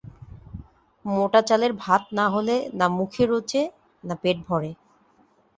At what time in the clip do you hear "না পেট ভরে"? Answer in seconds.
4.03-4.71